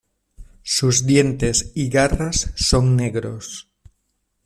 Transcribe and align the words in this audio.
Sus 0.63 1.05
dientes 1.05 1.71
y 1.75 1.87
garras 1.89 2.53
son 2.55 2.95
negros. 2.95 3.69